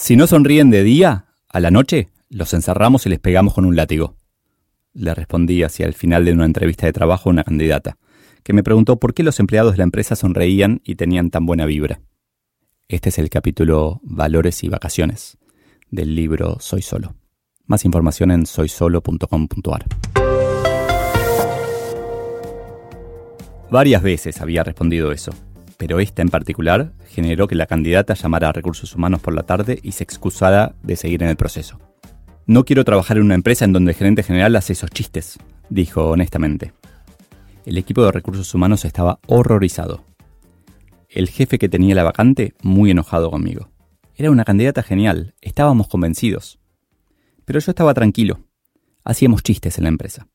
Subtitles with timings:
[0.00, 3.76] Si no sonríen de día, a la noche los encerramos y les pegamos con un
[3.76, 4.16] látigo.
[4.94, 7.98] Le respondí hacia el final de una entrevista de trabajo a una candidata,
[8.42, 11.66] que me preguntó por qué los empleados de la empresa sonreían y tenían tan buena
[11.66, 12.00] vibra.
[12.88, 15.36] Este es el capítulo Valores y Vacaciones
[15.90, 17.14] del libro Soy Solo.
[17.66, 19.84] Más información en soysolo.com.ar.
[23.70, 25.32] Varias veces había respondido eso,
[25.80, 29.78] pero esta en particular generó que la candidata llamara a recursos humanos por la tarde
[29.82, 31.80] y se excusara de seguir en el proceso.
[32.44, 35.38] No quiero trabajar en una empresa en donde el gerente general hace esos chistes,
[35.70, 36.74] dijo honestamente.
[37.64, 40.04] El equipo de recursos humanos estaba horrorizado.
[41.08, 43.70] El jefe que tenía la vacante muy enojado conmigo.
[44.14, 46.58] Era una candidata genial, estábamos convencidos.
[47.46, 48.40] Pero yo estaba tranquilo.
[49.02, 50.28] Hacíamos chistes en la empresa.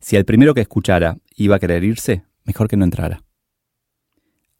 [0.00, 3.21] Si el primero que escuchara iba a querer irse, mejor que no entrara.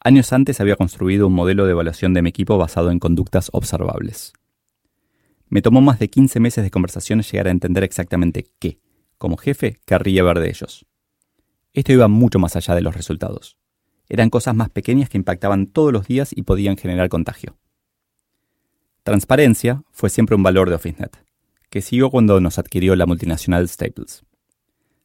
[0.05, 4.33] Años antes había construido un modelo de evaluación de mi equipo basado en conductas observables.
[5.49, 8.81] Me tomó más de 15 meses de conversaciones llegar a entender exactamente qué,
[9.17, 10.87] como jefe, querría ver de ellos.
[11.73, 13.59] Esto iba mucho más allá de los resultados.
[14.09, 17.57] Eran cosas más pequeñas que impactaban todos los días y podían generar contagio.
[19.05, 21.17] Transparencia fue siempre un valor de OfficeNet,
[21.71, 24.25] que siguió cuando nos adquirió la multinacional Staples.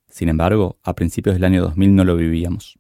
[0.10, 2.80] Sin embargo, a principios del año 2000 no lo vivíamos.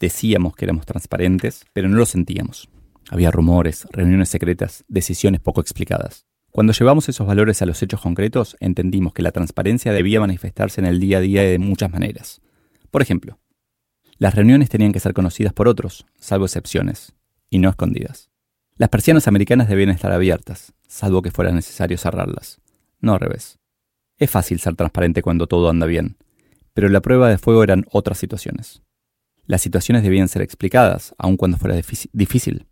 [0.00, 2.68] Decíamos que éramos transparentes, pero no lo sentíamos.
[3.10, 6.26] Había rumores, reuniones secretas, decisiones poco explicadas.
[6.50, 10.86] Cuando llevamos esos valores a los hechos concretos, entendimos que la transparencia debía manifestarse en
[10.86, 12.40] el día a día de muchas maneras.
[12.90, 13.38] Por ejemplo,
[14.18, 17.14] las reuniones tenían que ser conocidas por otros, salvo excepciones,
[17.50, 18.30] y no escondidas.
[18.76, 22.60] Las persianas americanas debían estar abiertas, salvo que fuera necesario cerrarlas,
[23.00, 23.58] no al revés.
[24.16, 26.16] Es fácil ser transparente cuando todo anda bien,
[26.74, 28.82] pero la prueba de fuego eran otras situaciones.
[29.48, 31.74] Las situaciones debían ser explicadas, aun cuando fuera
[32.12, 32.66] difícil.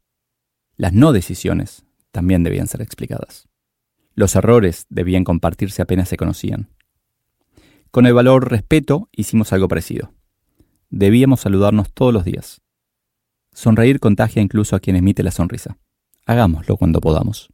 [0.76, 3.48] Las no decisiones también debían ser explicadas.
[4.14, 6.68] Los errores debían compartirse apenas se conocían.
[7.90, 10.12] Con el valor respeto hicimos algo parecido.
[10.90, 12.60] Debíamos saludarnos todos los días.
[13.54, 15.78] Sonreír contagia incluso a quien emite la sonrisa.
[16.26, 17.48] Hagámoslo cuando podamos.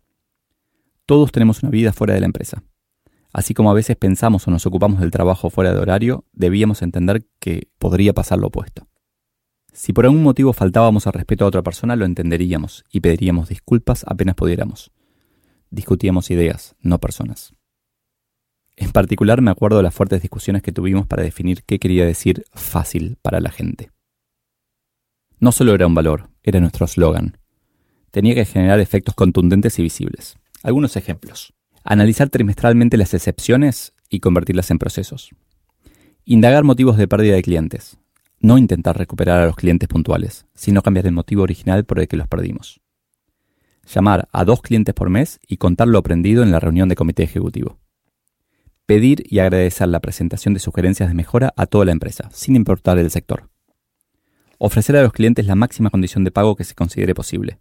[1.06, 2.64] Todos tenemos una vida fuera de la empresa.
[3.32, 7.24] Así como a veces pensamos o nos ocupamos del trabajo fuera de horario, debíamos entender
[7.38, 8.88] que podría pasar lo opuesto.
[9.72, 14.04] Si por algún motivo faltábamos al respeto a otra persona, lo entenderíamos y pediríamos disculpas
[14.06, 14.92] apenas pudiéramos.
[15.70, 17.54] Discutíamos ideas, no personas.
[18.76, 22.44] En particular me acuerdo de las fuertes discusiones que tuvimos para definir qué quería decir
[22.52, 23.90] fácil para la gente.
[25.40, 27.38] No solo era un valor, era nuestro eslogan.
[28.10, 30.36] Tenía que generar efectos contundentes y visibles.
[30.62, 31.54] Algunos ejemplos.
[31.82, 35.30] Analizar trimestralmente las excepciones y convertirlas en procesos.
[36.24, 37.98] Indagar motivos de pérdida de clientes.
[38.42, 42.18] No intentar recuperar a los clientes puntuales, sino cambiar el motivo original por el que
[42.18, 42.82] los perdimos.
[43.86, 47.22] Llamar a dos clientes por mes y contar lo aprendido en la reunión de comité
[47.22, 47.78] ejecutivo.
[48.84, 52.98] Pedir y agradecer la presentación de sugerencias de mejora a toda la empresa, sin importar
[52.98, 53.48] el sector.
[54.58, 57.58] Ofrecer a los clientes la máxima condición de pago que se considere posible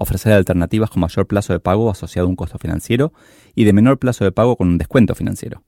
[0.00, 3.12] ofrecer alternativas con mayor plazo de pago asociado a un costo financiero
[3.56, 5.64] y de menor plazo de pago con un descuento financiero.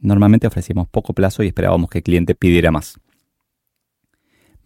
[0.00, 2.98] Normalmente ofrecíamos poco plazo y esperábamos que el cliente pidiera más.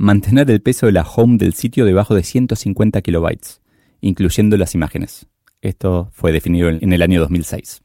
[0.00, 3.60] Mantener el peso de la home del sitio debajo de 150 kilobytes,
[4.00, 5.26] incluyendo las imágenes.
[5.60, 7.82] Esto fue definido en el año 2006.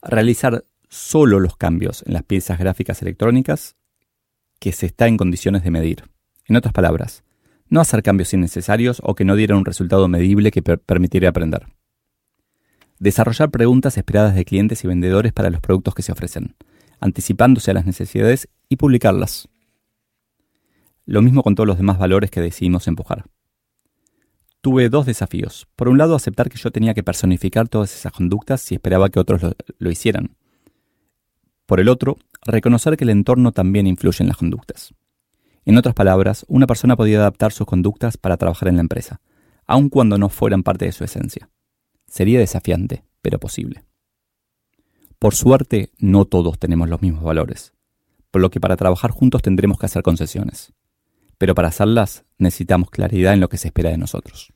[0.00, 3.76] Realizar solo los cambios en las piezas gráficas electrónicas
[4.58, 6.04] que se está en condiciones de medir.
[6.46, 7.24] En otras palabras,
[7.68, 11.66] no hacer cambios innecesarios o que no dieran un resultado medible que permitiera aprender.
[12.98, 16.56] Desarrollar preguntas esperadas de clientes y vendedores para los productos que se ofrecen,
[17.00, 19.49] anticipándose a las necesidades y publicarlas.
[21.10, 23.24] Lo mismo con todos los demás valores que decidimos empujar.
[24.60, 25.66] Tuve dos desafíos.
[25.74, 29.18] Por un lado, aceptar que yo tenía que personificar todas esas conductas si esperaba que
[29.18, 30.36] otros lo, lo hicieran.
[31.66, 32.16] Por el otro,
[32.46, 34.94] reconocer que el entorno también influye en las conductas.
[35.64, 39.20] En otras palabras, una persona podía adaptar sus conductas para trabajar en la empresa,
[39.66, 41.50] aun cuando no fueran parte de su esencia.
[42.06, 43.82] Sería desafiante, pero posible.
[45.18, 47.72] Por suerte, no todos tenemos los mismos valores,
[48.30, 50.72] por lo que para trabajar juntos tendremos que hacer concesiones.
[51.40, 54.52] Pero para hacerlas necesitamos claridad en lo que se espera de nosotros.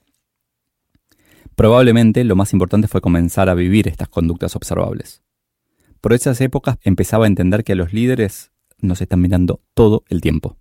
[1.56, 5.22] Probablemente lo más importante fue comenzar a vivir estas conductas observables.
[6.02, 10.20] Por esas épocas empezaba a entender que a los líderes nos están mirando todo el
[10.20, 10.58] tiempo.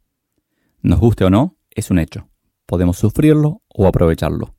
[0.81, 2.29] Nos guste o no, es un hecho.
[2.65, 4.55] Podemos sufrirlo o aprovecharlo.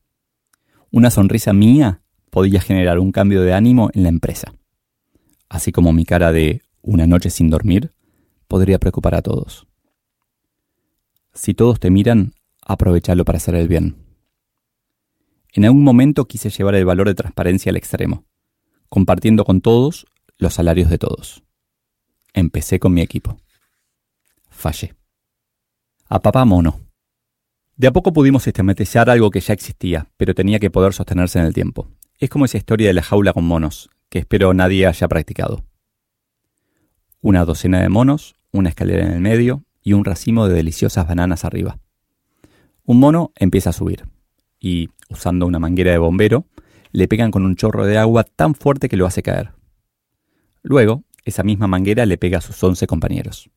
[0.90, 4.52] Una sonrisa mía podía generar un cambio de ánimo en la empresa.
[5.49, 7.94] Así como mi cara de una noche sin dormir
[8.49, 9.67] podría preocupar a todos.
[11.34, 13.96] Si todos te miran, aprovechalo para hacer el bien.
[15.52, 18.25] En algún momento quise llevar el valor de transparencia al extremo,
[18.88, 20.06] compartiendo con todos
[20.38, 21.42] los salarios de todos.
[22.32, 23.40] Empecé con mi equipo.
[24.48, 24.94] Fallé.
[26.08, 26.81] A papá mono.
[27.76, 31.46] De a poco pudimos sistematizar algo que ya existía, pero tenía que poder sostenerse en
[31.46, 31.88] el tiempo.
[32.19, 35.64] Es como esa historia de la jaula con monos, que espero nadie haya practicado.
[37.20, 41.44] Una docena de monos, una escalera en el medio y un racimo de deliciosas bananas
[41.44, 41.78] arriba.
[42.84, 44.08] Un mono empieza a subir
[44.58, 46.46] y, usando una manguera de bombero,
[46.90, 49.52] le pegan con un chorro de agua tan fuerte que lo hace caer.
[50.62, 53.50] Luego, esa misma manguera le pega a sus once compañeros.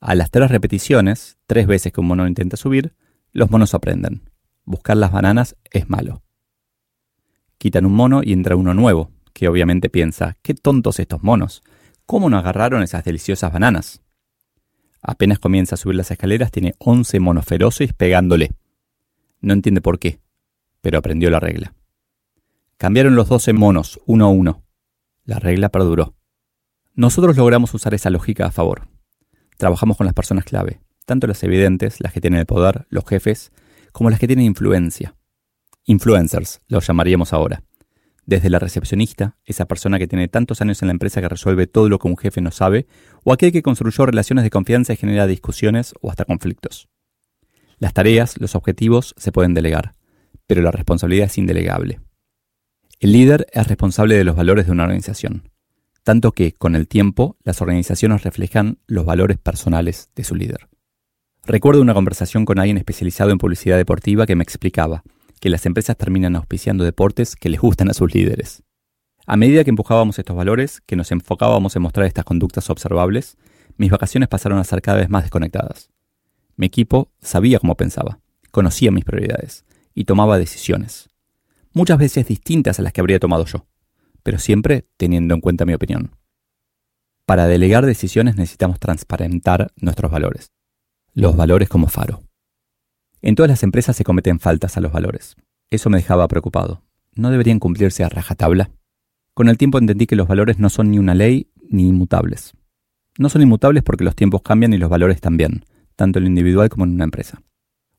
[0.00, 2.94] A las tres repeticiones, tres veces que un mono intenta subir,
[3.32, 4.28] los monos aprenden.
[4.64, 6.22] Buscar las bananas es malo.
[7.58, 11.62] Quitan un mono y entra uno nuevo, que obviamente piensa, qué tontos estos monos,
[12.06, 14.02] ¿cómo no agarraron esas deliciosas bananas?
[15.02, 18.52] Apenas comienza a subir las escaleras, tiene once monos feroces pegándole.
[19.40, 20.20] No entiende por qué,
[20.80, 21.74] pero aprendió la regla.
[22.76, 24.62] Cambiaron los doce monos, uno a uno.
[25.24, 26.14] La regla perduró.
[26.94, 28.88] Nosotros logramos usar esa lógica a favor.
[29.56, 33.50] Trabajamos con las personas clave, tanto las evidentes, las que tienen el poder, los jefes,
[33.92, 35.16] como las que tienen influencia.
[35.84, 37.64] Influencers, los llamaríamos ahora.
[38.24, 41.88] Desde la recepcionista, esa persona que tiene tantos años en la empresa que resuelve todo
[41.88, 42.86] lo que un jefe no sabe,
[43.24, 46.88] o aquel que construyó relaciones de confianza y genera discusiones o hasta conflictos.
[47.78, 49.96] Las tareas, los objetivos se pueden delegar,
[50.46, 52.00] pero la responsabilidad es indelegable.
[53.00, 55.50] El líder es responsable de los valores de una organización,
[56.04, 60.68] tanto que, con el tiempo, las organizaciones reflejan los valores personales de su líder.
[61.44, 65.02] Recuerdo una conversación con alguien especializado en publicidad deportiva que me explicaba
[65.42, 68.62] que las empresas terminan auspiciando deportes que les gustan a sus líderes.
[69.26, 73.36] A medida que empujábamos estos valores, que nos enfocábamos en mostrar estas conductas observables,
[73.76, 75.90] mis vacaciones pasaron a ser cada vez más desconectadas.
[76.54, 78.20] Mi equipo sabía cómo pensaba,
[78.52, 79.64] conocía mis prioridades
[79.96, 81.08] y tomaba decisiones,
[81.72, 83.66] muchas veces distintas a las que habría tomado yo,
[84.22, 86.14] pero siempre teniendo en cuenta mi opinión.
[87.26, 90.52] Para delegar decisiones necesitamos transparentar nuestros valores,
[91.14, 92.22] los valores como faro.
[93.24, 95.36] En todas las empresas se cometen faltas a los valores.
[95.70, 96.82] Eso me dejaba preocupado.
[97.14, 98.72] ¿No deberían cumplirse a rajatabla?
[99.32, 102.54] Con el tiempo entendí que los valores no son ni una ley ni inmutables.
[103.18, 105.64] No son inmutables porque los tiempos cambian y los valores también,
[105.94, 107.42] tanto en lo individual como en una empresa.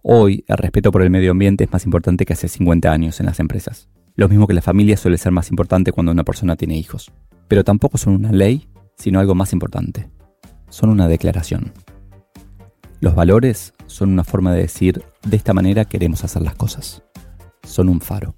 [0.01, 3.27] Hoy, el respeto por el medio ambiente es más importante que hace 50 años en
[3.27, 3.87] las empresas.
[4.15, 7.13] Lo mismo que la familia suele ser más importante cuando una persona tiene hijos.
[7.47, 8.67] Pero tampoco son una ley,
[8.97, 10.09] sino algo más importante.
[10.67, 11.71] Son una declaración.
[13.03, 17.03] Los valores son una forma de decir, de esta manera queremos hacer las cosas.
[17.63, 18.33] Son un faro.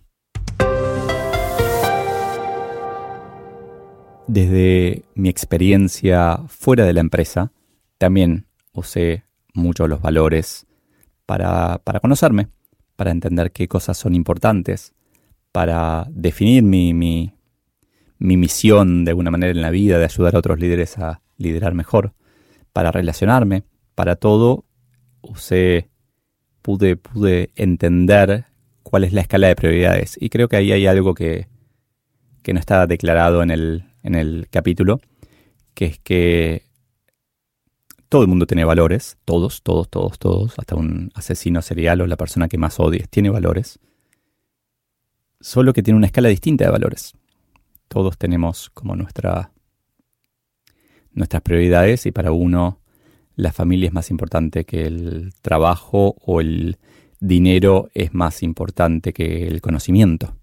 [4.26, 7.52] Desde mi experiencia fuera de la empresa,
[8.00, 9.24] también usé
[9.54, 10.66] mucho los valores
[11.28, 12.48] para, conocerme,
[12.96, 14.96] para entender qué cosas son importantes,
[15.52, 17.36] para definir mi, mi,
[18.18, 21.76] mi misión de alguna manera en la vida, de ayudar a otros líderes a liderar
[21.76, 22.14] mejor,
[22.74, 23.64] para relacionarme,
[23.96, 24.66] para todo
[25.22, 25.90] usé,
[26.62, 28.46] pude, pude entender
[28.84, 30.18] cuál es la escala de prioridades.
[30.20, 31.48] Y creo que ahí hay algo que,
[32.44, 35.02] que no está declarado en el, en el capítulo,
[35.74, 36.64] que es que
[38.10, 42.18] todo el mundo tiene valores, todos, todos, todos, todos, hasta un asesino serial o la
[42.18, 43.80] persona que más odies tiene valores,
[45.40, 47.14] solo que tiene una escala distinta de valores.
[47.88, 49.52] Todos tenemos como nuestra,
[51.12, 52.80] nuestras prioridades y para uno
[53.36, 56.78] la familia es más importante que el trabajo o el
[57.20, 60.38] dinero es más importante que el conocimiento.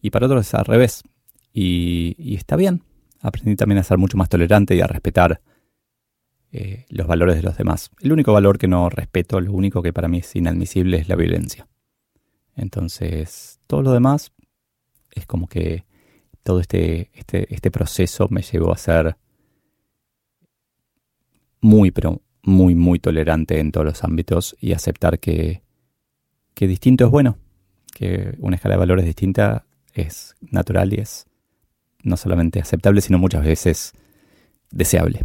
[0.00, 1.02] Y para otros es al revés.
[1.52, 2.82] Y, está bien.
[3.20, 5.40] Aprendí también a ser mucho más tolerante y a respetar
[6.52, 7.90] eh, los valores de los demás.
[8.00, 11.16] El único valor que no respeto, lo único que para mí es inadmisible es la
[11.16, 11.66] violencia.
[12.54, 14.32] Entonces, todo lo demás
[15.12, 15.84] es como que
[16.42, 19.16] todo este, este, este proceso me llevó a ser
[21.66, 25.62] muy, pero muy, muy tolerante en todos los ámbitos y aceptar que,
[26.54, 27.38] que distinto es bueno,
[27.92, 31.26] que una escala de valores distinta es natural y es
[32.04, 33.92] no solamente aceptable, sino muchas veces
[34.70, 35.24] deseable.